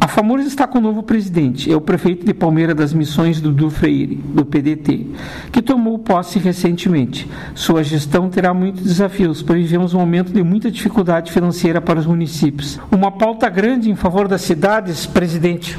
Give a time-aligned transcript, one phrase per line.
[0.00, 3.68] A FAMURS está com o novo presidente, é o prefeito de Palmeira das Missões, Dudu
[3.68, 5.06] Freire, do PDT,
[5.52, 7.28] que tomou posse recentemente.
[7.54, 12.06] Sua gestão terá muitos desafios, pois vivemos um momento de muita dificuldade financeira para os
[12.06, 12.80] municípios.
[12.90, 15.78] Uma pauta grande em favor das cidades, presidente.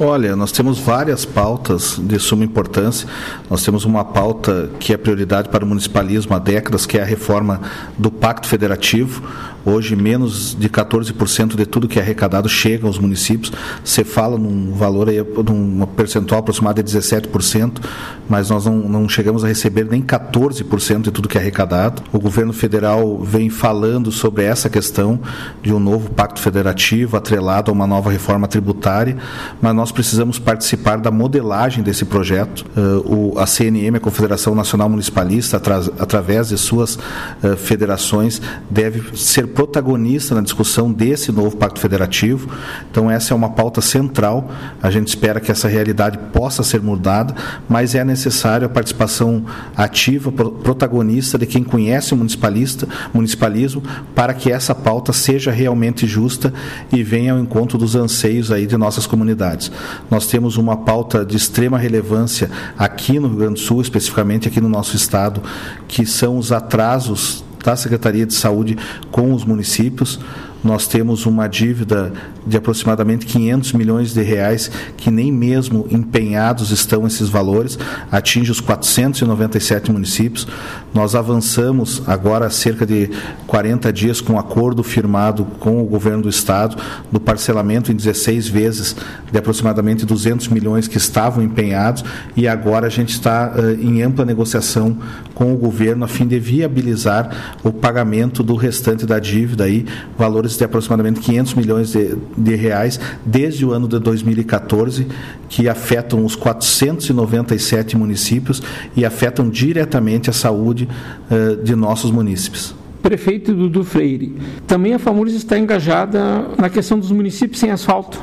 [0.00, 3.08] Olha, nós temos várias pautas de suma importância.
[3.48, 7.04] Nós temos uma pauta que é prioridade para o municipalismo há décadas, que é a
[7.04, 7.60] reforma
[7.96, 9.22] do Pacto Federativo.
[9.66, 13.50] Hoje, menos de 14% de tudo que é arrecadado chega aos municípios.
[13.82, 17.80] Você fala num valor, aí, num percentual aproximado de 17%,
[18.28, 22.02] mas nós não, não chegamos a receber nem 14% de tudo que é arrecadado.
[22.12, 25.18] O governo federal vem falando sobre essa questão
[25.62, 29.16] de um novo Pacto Federativo atrelado a uma nova reforma tributária,
[29.62, 32.66] mas nós precisamos participar da modelagem desse projeto.
[33.04, 39.53] O, a CNM, a Confederação Nacional Municipalista, atra, através de suas uh, federações, deve ser
[39.54, 42.48] protagonista na discussão desse novo Pacto Federativo.
[42.90, 44.50] Então, essa é uma pauta central.
[44.82, 47.34] A gente espera que essa realidade possa ser mudada,
[47.68, 49.44] mas é necessário a participação
[49.76, 53.82] ativa, protagonista de quem conhece o municipalista, municipalismo,
[54.14, 56.52] para que essa pauta seja realmente justa
[56.92, 59.70] e venha ao encontro dos anseios aí de nossas comunidades.
[60.10, 64.60] Nós temos uma pauta de extrema relevância aqui no Rio Grande do Sul, especificamente aqui
[64.60, 65.42] no nosso estado,
[65.86, 68.76] que são os atrasos da Secretaria de Saúde
[69.10, 70.20] com os municípios
[70.64, 72.12] nós temos uma dívida
[72.46, 77.78] de aproximadamente 500 milhões de reais que nem mesmo empenhados estão esses valores,
[78.10, 80.48] atinge os 497 municípios.
[80.92, 83.10] Nós avançamos agora há cerca de
[83.46, 86.76] 40 dias com um acordo firmado com o governo do estado
[87.12, 88.96] do parcelamento em 16 vezes
[89.30, 92.04] de aproximadamente 200 milhões que estavam empenhados
[92.36, 94.96] e agora a gente está uh, em ampla negociação
[95.34, 99.84] com o governo a fim de viabilizar o pagamento do restante da dívida aí,
[100.16, 105.06] valores de aproximadamente 500 milhões de, de reais desde o ano de 2014,
[105.48, 108.62] que afetam os 497 municípios
[108.96, 110.88] e afetam diretamente a saúde
[111.30, 112.74] uh, de nossos munícipes
[113.04, 114.34] prefeito Dudu Freire.
[114.66, 118.18] Também a FAMURS está engajada na questão dos municípios sem asfalto.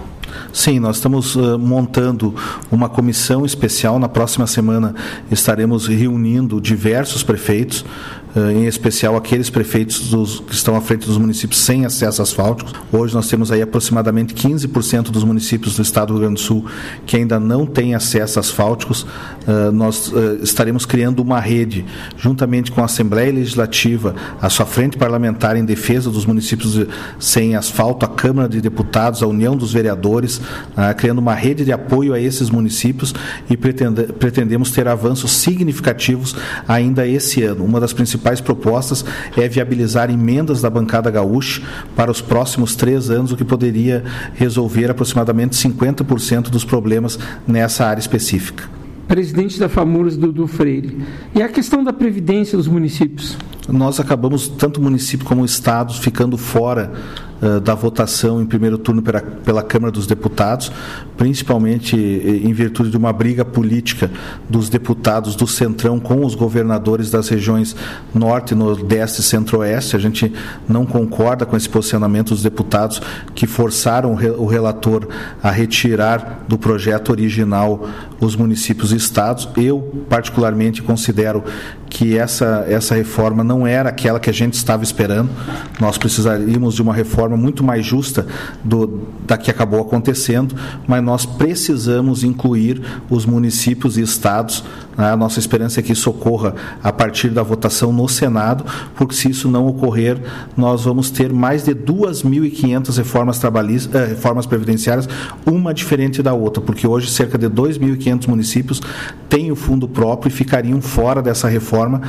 [0.52, 2.34] Sim, nós estamos uh, montando
[2.72, 4.00] uma comissão especial.
[4.00, 4.96] Na próxima semana
[5.30, 7.86] estaremos reunindo diversos prefeitos
[8.21, 12.72] eh, em especial aqueles prefeitos dos, que estão à frente dos municípios sem acesso asfáltico.
[12.92, 16.66] Hoje nós temos aí aproximadamente 15% dos municípios do estado do Rio Grande do Sul
[17.06, 19.04] que ainda não têm acesso asfálticos.
[19.04, 21.86] Uh, nós uh, estaremos criando uma rede,
[22.18, 26.80] juntamente com a Assembleia Legislativa, a sua frente parlamentar em defesa dos municípios
[27.20, 31.72] sem asfalto, a Câmara de Deputados, a União dos Vereadores, uh, criando uma rede de
[31.74, 33.14] apoio a esses municípios
[33.50, 36.36] e pretende, pretendemos ter avanços significativos
[36.68, 37.66] ainda esse ano.
[37.66, 39.04] Uma das principais principais propostas
[39.36, 41.62] é viabilizar emendas da bancada gaúcha
[41.96, 44.04] para os próximos três anos, o que poderia
[44.36, 47.18] resolver aproximadamente 50% dos problemas
[47.48, 48.70] nessa área específica.
[49.08, 51.00] Presidente da FAMURS, Dudu Freire.
[51.36, 53.38] E a questão da previdência dos municípios?
[53.68, 56.94] Nós acabamos, tanto município como o Estado, ficando fora
[57.42, 60.72] uh, da votação em primeiro turno pela, pela Câmara dos Deputados,
[61.18, 64.10] principalmente eh, em virtude de uma briga política
[64.50, 67.76] dos deputados do Centrão com os governadores das regiões
[68.14, 69.96] Norte, Nordeste e Centro-Oeste.
[69.96, 70.34] A gente
[70.68, 73.02] não concorda com esse posicionamento dos deputados
[73.36, 75.08] que forçaram o relator
[75.44, 77.88] a retirar do projeto original
[78.20, 79.48] os municípios e estados.
[79.58, 81.44] Eu, particularmente, considero
[81.92, 85.30] que essa, essa reforma não era aquela que a gente estava esperando.
[85.78, 88.26] Nós precisaríamos de uma reforma muito mais justa
[88.64, 90.56] do, da que acabou acontecendo,
[90.88, 94.64] mas nós precisamos incluir os municípios e estados.
[95.02, 95.12] Né?
[95.12, 96.54] A nossa esperança é que isso ocorra
[96.84, 98.64] a partir da votação no Senado,
[98.96, 100.22] porque se isso não ocorrer,
[100.56, 105.10] nós vamos ter mais de 2.500 reformas, trabalhistas, eh, reformas previdenciárias,
[105.44, 108.80] uma diferente da outra, porque hoje cerca de 2.500 municípios
[109.28, 112.02] têm o fundo próprio e ficariam fora dessa reforma,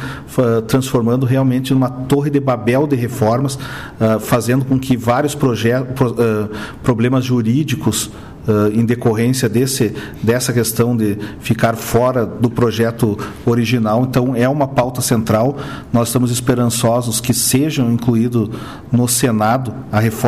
[0.67, 3.59] transformando realmente numa torre de Babel de reformas,
[3.99, 6.49] ah, fazendo com que vários projetos, ah,
[6.83, 8.11] problemas jurídicos
[8.47, 14.05] uh, em decorrência desse, dessa questão de ficar fora do projeto original.
[14.09, 15.57] Então, é uma pauta central.
[15.93, 18.49] Nós estamos esperançosos que sejam incluídos
[18.91, 19.75] no Senado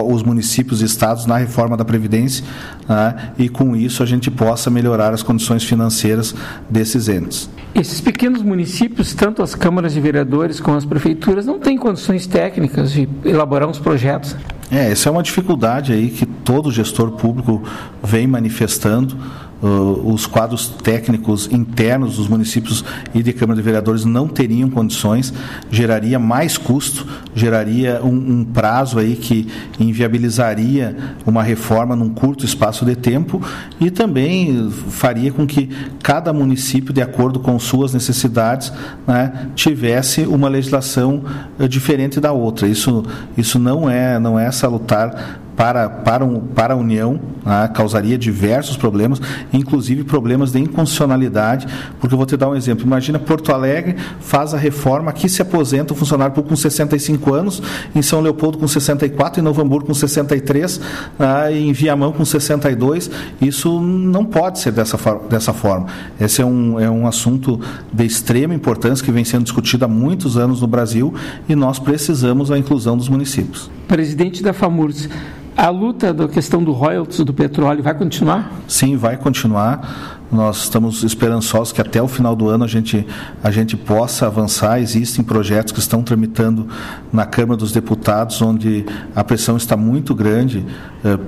[0.07, 2.45] os municípios e estados na reforma da Previdência
[2.89, 6.35] né, e, com isso, a gente possa melhorar as condições financeiras
[6.69, 7.49] desses entes.
[7.75, 12.93] Esses pequenos municípios, tanto as câmaras de vereadores como as prefeituras, não têm condições técnicas
[12.93, 14.37] de elaborar uns projetos.
[14.71, 17.63] É, essa é uma dificuldade aí que todo gestor público
[18.03, 19.17] vem manifestando
[19.65, 25.33] uh, os quadros técnicos internos dos municípios e de Câmara de Vereadores não teriam condições,
[25.71, 29.49] geraria mais custo, geraria um, um prazo aí que
[29.81, 33.41] inviabilizaria uma reforma num curto espaço de tempo
[33.81, 35.71] e também faria com que
[36.03, 38.71] cada município, de acordo com suas necessidades,
[39.07, 41.25] né, tivesse uma legislação
[41.59, 42.69] uh, diferente da outra.
[42.69, 43.03] Isso,
[43.37, 48.77] isso não é não é salutar para, para, um, para a União, né, causaria diversos
[48.77, 49.21] problemas,
[49.53, 51.67] inclusive problemas de inconstitucionalidade,
[52.01, 52.85] porque eu vou te dar um exemplo.
[52.85, 57.63] Imagina Porto Alegre faz a reforma, aqui se aposenta um funcionário público com 65 anos,
[57.95, 60.81] em São Leopoldo com 64, em Novo Hamburgo com 63,
[61.19, 63.11] né, em Viamão com 62.
[63.41, 64.99] Isso não pode ser dessa,
[65.29, 65.87] dessa forma.
[66.21, 67.61] Esse é um, é um assunto
[67.93, 71.15] de extrema importância que vem sendo discutido há muitos anos no Brasil
[71.49, 73.71] e nós precisamos da inclusão dos municípios.
[73.87, 75.09] Presidente da FAMURS,
[75.57, 78.51] a luta da questão do royalties do petróleo vai continuar?
[78.67, 80.15] Sim, vai continuar.
[80.33, 83.07] Nós estamos esperançosos que até o final do ano a gente,
[83.43, 84.81] a gente possa avançar.
[84.81, 86.67] Existem projetos que estão tramitando
[87.13, 88.85] na Câmara dos Deputados, onde
[89.15, 90.65] a pressão está muito grande
[91.05, 91.19] eh,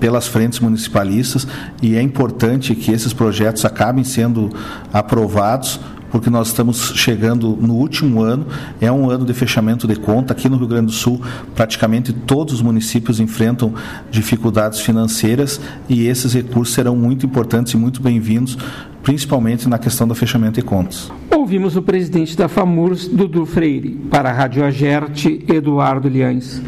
[0.00, 1.46] pelas frentes municipalistas
[1.80, 4.50] e é importante que esses projetos acabem sendo
[4.92, 5.78] aprovados
[6.16, 8.46] porque nós estamos chegando no último ano,
[8.80, 10.32] é um ano de fechamento de conta.
[10.32, 11.20] Aqui no Rio Grande do Sul,
[11.54, 13.74] praticamente todos os municípios enfrentam
[14.10, 15.60] dificuldades financeiras
[15.90, 18.56] e esses recursos serão muito importantes e muito bem-vindos,
[19.02, 21.12] principalmente na questão do fechamento de contas.
[21.30, 26.62] Ouvimos o presidente da FAMURS, Dudu Freire, para a Rádio Agerte, Eduardo Liães.